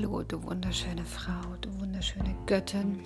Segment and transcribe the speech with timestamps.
[0.00, 3.00] Hallo, du wunderschöne Frau, du wunderschöne Göttin.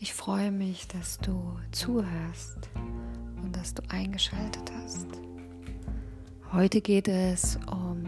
[0.00, 2.58] Ich freue mich, dass du zuhörst
[3.40, 5.06] und dass du eingeschaltet hast.
[6.52, 8.04] Heute geht es um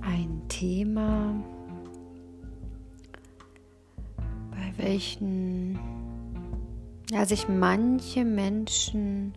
[0.00, 1.34] ein Thema,
[4.52, 5.76] bei welchen
[7.10, 9.34] ja, sich manche Menschen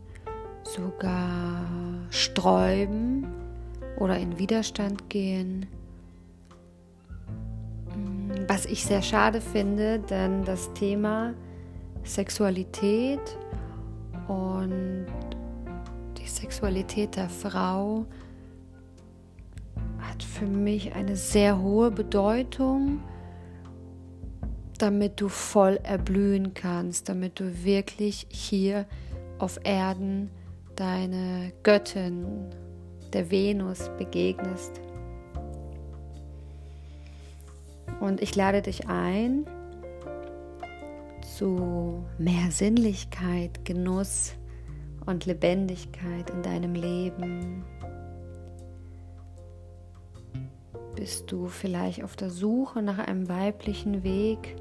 [0.63, 1.65] sogar
[2.11, 3.25] sträuben
[3.97, 5.65] oder in Widerstand gehen
[8.54, 11.33] was ich sehr schade finde, denn das Thema
[12.04, 13.21] Sexualität
[14.27, 15.05] und
[16.18, 18.05] die Sexualität der Frau
[20.00, 23.00] hat für mich eine sehr hohe Bedeutung,
[24.77, 28.86] damit du voll erblühen kannst, damit du wirklich hier
[29.39, 30.29] auf Erden
[30.75, 32.25] deine Göttin,
[33.13, 34.81] der Venus, begegnest.
[38.02, 39.45] Und ich lade dich ein
[41.38, 44.33] zu mehr Sinnlichkeit, Genuss
[45.05, 47.63] und Lebendigkeit in deinem Leben.
[50.95, 54.55] Bist du vielleicht auf der Suche nach einem weiblichen Weg,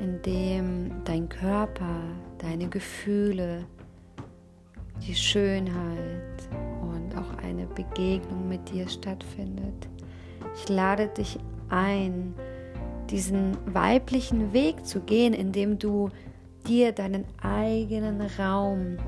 [0.00, 2.00] in dem dein Körper,
[2.38, 3.66] deine Gefühle,
[5.06, 6.48] die Schönheit
[7.08, 9.88] und auch eine Begegnung mit dir stattfindet.
[10.54, 12.34] Ich lade dich ein,
[13.10, 16.10] diesen weiblichen Weg zu gehen, indem du
[16.66, 18.98] dir deinen eigenen Raum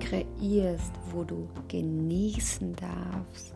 [0.00, 3.54] kreierst, wo du genießen darfst.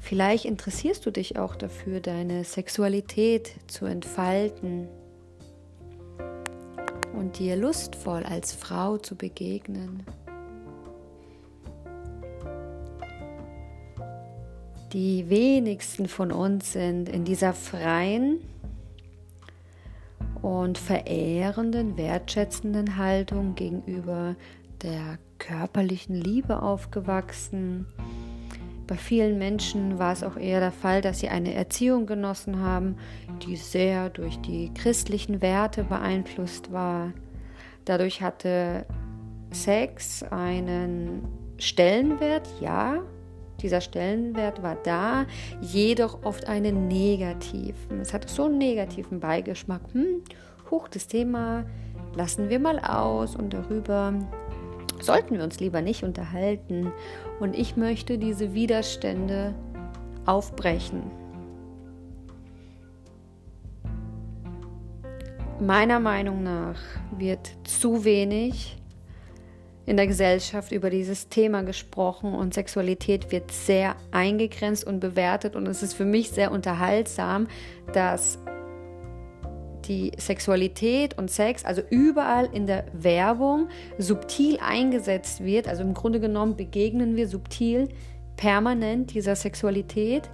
[0.00, 4.88] Vielleicht interessierst du dich auch dafür, deine Sexualität zu entfalten
[7.14, 10.04] und dir lustvoll als Frau zu begegnen.
[14.92, 18.40] Die wenigsten von uns sind in dieser freien
[20.42, 24.34] und verehrenden, wertschätzenden Haltung gegenüber
[24.82, 27.86] der körperlichen Liebe aufgewachsen.
[28.88, 32.96] Bei vielen Menschen war es auch eher der Fall, dass sie eine Erziehung genossen haben,
[33.46, 37.12] die sehr durch die christlichen Werte beeinflusst war.
[37.84, 38.86] Dadurch hatte
[39.52, 43.04] Sex einen Stellenwert, ja,
[43.62, 45.26] dieser Stellenwert war da,
[45.60, 48.00] jedoch oft einen negativen.
[48.00, 49.82] Es hatte so einen negativen Beigeschmack.
[49.92, 50.22] Hm,
[50.70, 51.64] hoch, das Thema
[52.14, 54.14] lassen wir mal aus und darüber
[55.00, 56.92] sollten wir uns lieber nicht unterhalten.
[57.38, 59.54] Und ich möchte diese Widerstände
[60.26, 61.02] aufbrechen.
[65.60, 66.80] Meiner Meinung nach
[67.18, 68.79] wird zu wenig
[69.86, 75.66] in der Gesellschaft über dieses Thema gesprochen und Sexualität wird sehr eingegrenzt und bewertet und
[75.66, 77.48] es ist für mich sehr unterhaltsam,
[77.92, 78.38] dass
[79.86, 83.68] die Sexualität und Sex, also überall in der Werbung,
[83.98, 85.66] subtil eingesetzt wird.
[85.66, 87.88] Also im Grunde genommen begegnen wir subtil
[88.36, 90.30] permanent dieser Sexualität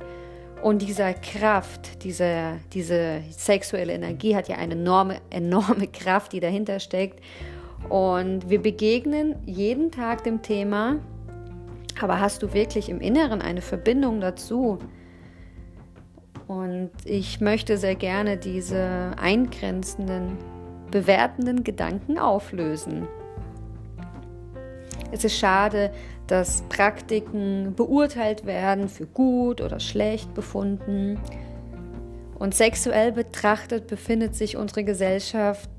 [0.62, 6.80] und dieser Kraft, diese, diese sexuelle Energie hat ja eine enorme, enorme Kraft, die dahinter
[6.80, 7.20] steckt.
[7.88, 10.96] Und wir begegnen jeden Tag dem Thema,
[12.00, 14.78] aber hast du wirklich im Inneren eine Verbindung dazu?
[16.48, 20.36] Und ich möchte sehr gerne diese eingrenzenden,
[20.90, 23.08] bewertenden Gedanken auflösen.
[25.12, 25.92] Es ist schade,
[26.26, 31.18] dass Praktiken beurteilt werden, für gut oder schlecht befunden.
[32.38, 35.70] Und sexuell betrachtet befindet sich unsere Gesellschaft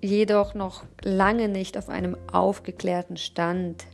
[0.00, 3.86] jedoch noch lange nicht auf einem aufgeklärten Stand.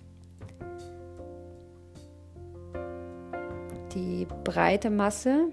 [3.95, 5.49] Die breite Masse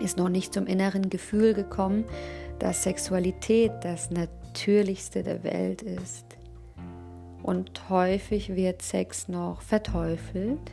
[0.00, 2.04] ist noch nicht zum inneren Gefühl gekommen,
[2.58, 6.24] dass Sexualität das Natürlichste der Welt ist.
[7.42, 10.72] Und häufig wird Sex noch verteufelt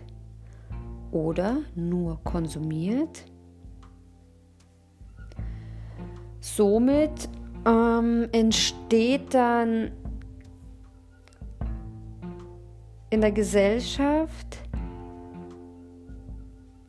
[1.12, 3.26] oder nur konsumiert.
[6.42, 7.30] Somit
[7.66, 9.92] ähm, entsteht dann
[13.10, 14.60] in der Gesellschaft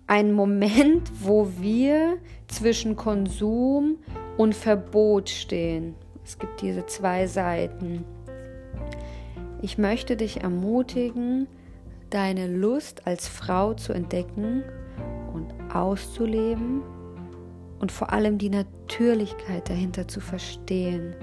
[0.06, 2.18] ein Moment, wo wir
[2.48, 3.98] zwischen Konsum
[4.36, 5.94] und Verbot stehen.
[6.24, 8.04] Es gibt diese zwei Seiten.
[9.62, 11.48] Ich möchte dich ermutigen,
[12.10, 14.62] deine Lust als Frau zu entdecken
[15.32, 16.82] und auszuleben
[17.78, 21.14] und vor allem die Natürlichkeit dahinter zu verstehen.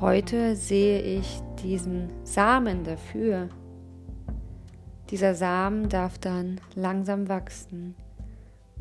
[0.00, 3.48] Heute sehe ich diesen Samen dafür.
[5.10, 7.96] Dieser Samen darf dann langsam wachsen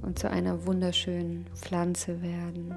[0.03, 2.75] und zu einer wunderschönen Pflanze werden.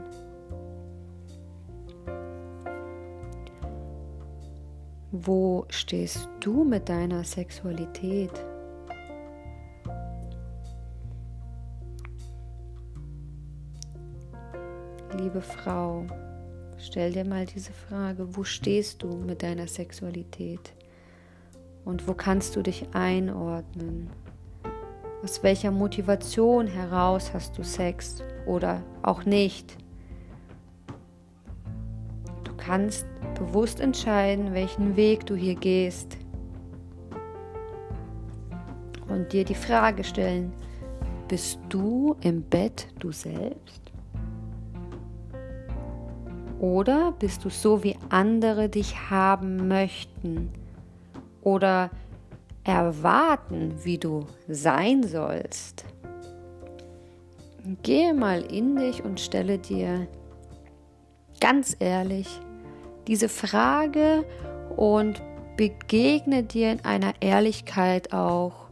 [5.12, 8.32] Wo stehst du mit deiner Sexualität?
[15.18, 16.06] Liebe Frau,
[16.78, 20.72] stell dir mal diese Frage, wo stehst du mit deiner Sexualität?
[21.84, 24.08] Und wo kannst du dich einordnen?
[25.24, 29.76] Aus welcher Motivation heraus hast du Sex oder auch nicht?
[32.44, 33.04] Du kannst
[33.34, 36.16] bewusst entscheiden, welchen Weg du hier gehst.
[39.08, 40.52] Und dir die Frage stellen,
[41.26, 43.89] bist du im Bett du selbst?
[46.60, 50.50] Oder bist du so, wie andere dich haben möchten?
[51.42, 51.90] Oder
[52.64, 55.86] erwarten, wie du sein sollst.
[57.82, 60.06] Gehe mal in dich und stelle dir
[61.40, 62.40] ganz ehrlich
[63.06, 64.24] diese Frage
[64.76, 65.22] und
[65.56, 68.68] begegne dir in einer Ehrlichkeit auch,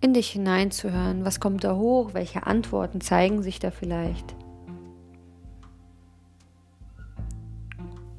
[0.00, 1.24] in dich hineinzuhören.
[1.24, 2.14] Was kommt da hoch?
[2.14, 4.35] Welche Antworten zeigen sich da vielleicht?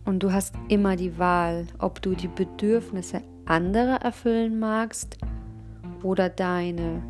[0.07, 5.17] Und du hast immer die Wahl, ob du die Bedürfnisse anderer erfüllen magst
[6.01, 7.03] oder deine.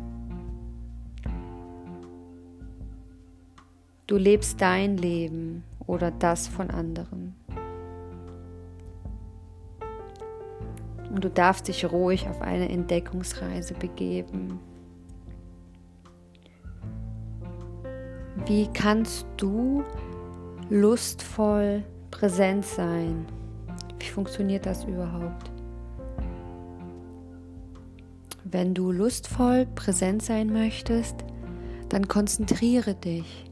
[4.08, 7.36] Du lebst dein Leben oder das von anderen.
[11.14, 14.58] Und du darfst dich ruhig auf eine Entdeckungsreise begeben.
[18.44, 19.84] Wie kannst du
[20.68, 23.26] lustvoll präsent sein.
[23.98, 25.50] Wie funktioniert das überhaupt?
[28.44, 31.16] Wenn du lustvoll präsent sein möchtest,
[31.88, 33.44] dann konzentriere dich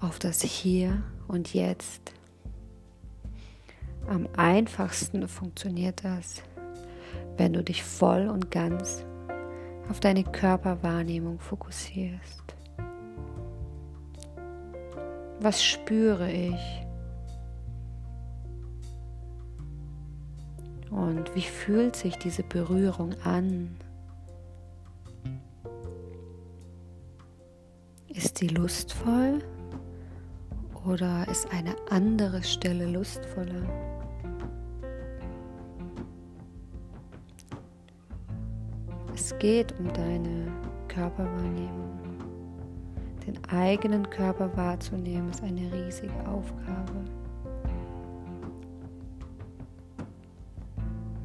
[0.00, 2.12] auf das Hier und Jetzt.
[4.06, 6.42] Am einfachsten funktioniert das,
[7.36, 9.04] wenn du dich voll und ganz
[9.90, 12.54] auf deine Körperwahrnehmung fokussierst.
[15.40, 16.86] Was spüre ich?
[20.94, 23.76] Und wie fühlt sich diese Berührung an?
[28.06, 29.40] Ist sie lustvoll
[30.86, 33.68] oder ist eine andere Stelle lustvoller?
[39.12, 40.46] Es geht um deine
[40.86, 41.98] Körperwahrnehmung.
[43.26, 47.23] Den eigenen Körper wahrzunehmen ist eine riesige Aufgabe.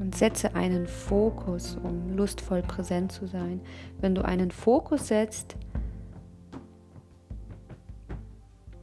[0.10, 3.62] Und setze einen Fokus, um lustvoll präsent zu sein.
[4.02, 5.56] Wenn du einen Fokus setzt,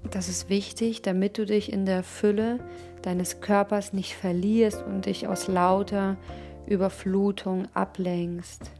[0.09, 2.61] das ist wichtig, damit du dich in der Fülle
[3.03, 6.17] deines Körpers nicht verlierst und dich aus lauter
[6.65, 8.71] Überflutung ablenkst.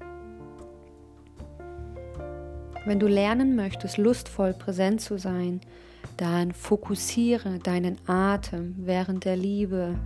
[2.85, 5.63] Wenn du lernen möchtest, lustvoll präsent zu sein,
[6.17, 9.97] dann fokussiere deinen Atem während der Liebe,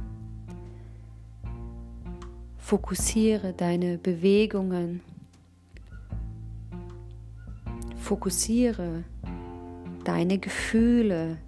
[2.70, 5.00] Fokussiere deine Bewegungen.
[7.96, 9.02] Fokussiere
[10.04, 11.38] deine Gefühle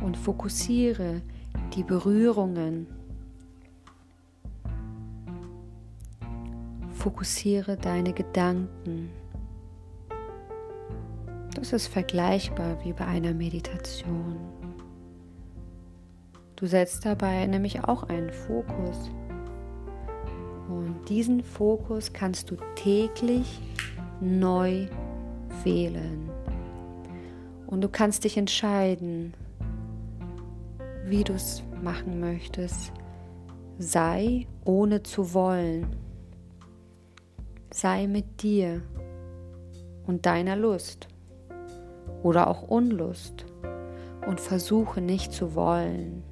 [0.00, 1.22] und fokussiere
[1.74, 2.86] die Berührungen.
[6.92, 9.10] Fokussiere deine Gedanken.
[11.56, 14.57] Das ist vergleichbar wie bei einer Meditation.
[16.58, 19.12] Du setzt dabei nämlich auch einen Fokus.
[20.68, 23.60] Und diesen Fokus kannst du täglich
[24.20, 24.88] neu
[25.62, 26.28] wählen.
[27.68, 29.34] Und du kannst dich entscheiden,
[31.04, 32.92] wie du es machen möchtest.
[33.78, 35.94] Sei ohne zu wollen.
[37.72, 38.82] Sei mit dir
[40.08, 41.06] und deiner Lust
[42.24, 43.46] oder auch Unlust
[44.26, 46.24] und versuche nicht zu wollen.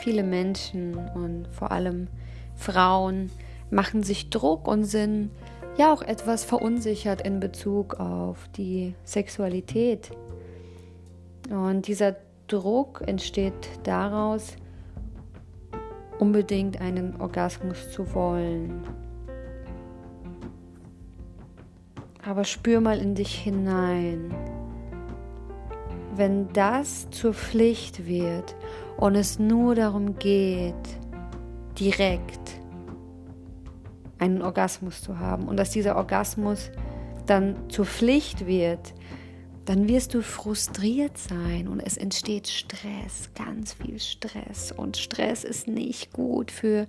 [0.00, 2.08] Viele Menschen und vor allem
[2.56, 3.30] Frauen
[3.70, 5.30] machen sich Druck und sind
[5.76, 10.10] ja auch etwas verunsichert in Bezug auf die Sexualität.
[11.50, 12.16] Und dieser
[12.48, 14.56] Druck entsteht daraus,
[16.18, 18.82] unbedingt einen Orgasmus zu wollen.
[22.24, 24.34] Aber spür mal in dich hinein.
[26.20, 28.54] Wenn das zur Pflicht wird
[28.98, 30.74] und es nur darum geht,
[31.78, 32.60] direkt
[34.18, 36.70] einen Orgasmus zu haben und dass dieser Orgasmus
[37.24, 38.92] dann zur Pflicht wird,
[39.64, 44.72] dann wirst du frustriert sein und es entsteht Stress, ganz viel Stress.
[44.72, 46.86] Und Stress ist nicht gut für,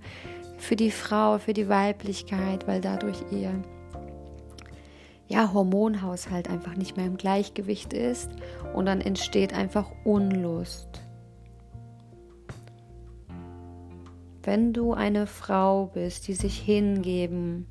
[0.58, 3.64] für die Frau, für die Weiblichkeit, weil dadurch ihr
[5.28, 8.30] ja, Hormonhaushalt einfach nicht mehr im Gleichgewicht ist
[8.74, 11.00] und dann entsteht einfach Unlust.
[14.42, 17.66] Wenn du eine Frau bist, die sich hingeben,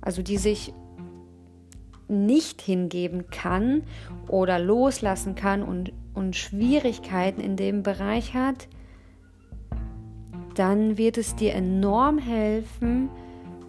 [0.00, 0.72] also die sich
[2.08, 3.82] nicht hingeben kann
[4.26, 8.68] oder loslassen kann und, und Schwierigkeiten in dem Bereich hat,
[10.54, 13.10] dann wird es dir enorm helfen,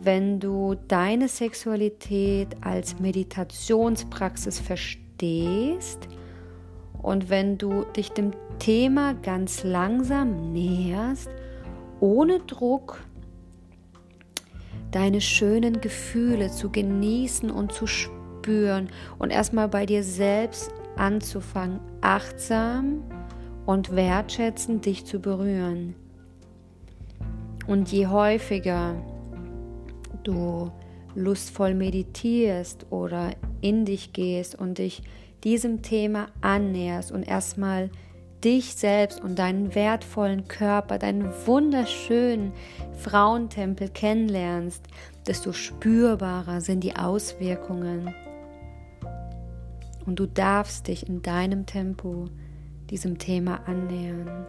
[0.02, 6.08] wenn du deine Sexualität als Meditationspraxis verstehst
[7.02, 11.30] und wenn du dich dem Thema ganz langsam näherst,
[12.00, 13.02] ohne Druck,
[14.92, 23.04] deine schönen Gefühle zu genießen und zu spüren und erstmal bei dir selbst anzufangen, achtsam
[23.66, 25.96] und wertschätzend dich zu berühren.
[27.68, 28.96] Und je häufiger
[30.24, 30.72] du
[31.16, 35.02] lustvoll meditierst oder in dich gehst und dich
[35.44, 37.90] diesem Thema annäherst und erstmal
[38.44, 42.54] dich selbst und deinen wertvollen Körper, deinen wunderschönen
[42.98, 44.86] Frauentempel kennenlernst,
[45.28, 48.14] desto spürbarer sind die Auswirkungen
[50.10, 52.26] und du darfst dich in deinem Tempo
[52.90, 54.48] diesem Thema annähern.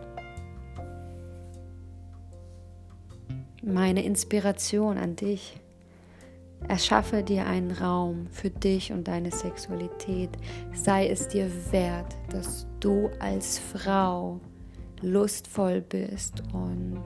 [3.62, 5.60] Meine Inspiration an dich.
[6.66, 10.30] Erschaffe dir einen Raum für dich und deine Sexualität.
[10.72, 14.40] Sei es dir wert, dass du als Frau
[15.02, 17.02] lustvoll bist und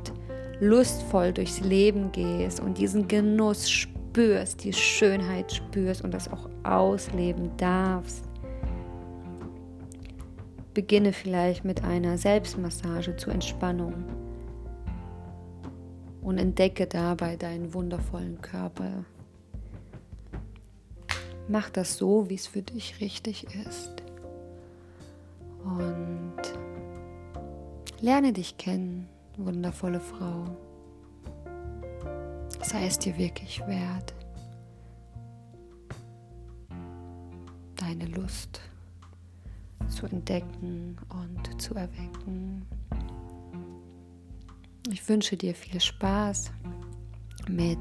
[0.61, 7.51] lustvoll durchs Leben gehst und diesen Genuss spürst, die Schönheit spürst und das auch ausleben
[7.57, 8.29] darfst.
[10.73, 14.05] Beginne vielleicht mit einer Selbstmassage zur Entspannung
[16.25, 19.05] und entdecke dabei deinen wundervollen Körper.
[21.49, 24.03] Mach das so, wie es für dich richtig ist.
[25.63, 26.41] Und
[28.01, 30.45] lerne dich kennen, wundervolle Frau.
[32.63, 34.15] Sei es dir wirklich wert.
[37.77, 38.63] Deine Lust
[39.89, 42.67] zu entdecken und zu erwecken.
[44.95, 46.53] Ich wünsche dir viel Spaß
[47.49, 47.81] mit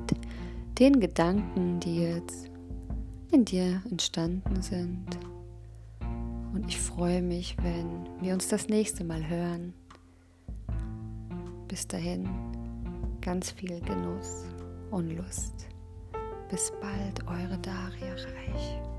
[0.80, 2.50] den Gedanken, die jetzt
[3.32, 5.06] in dir entstanden sind.
[6.56, 9.76] Und ich freue mich, wenn wir uns das nächste Mal hören.
[11.68, 12.28] Bis dahin
[13.22, 14.46] ganz viel Genuss
[14.90, 15.68] und Lust.
[16.50, 18.93] Bis bald, eure Daria Reich.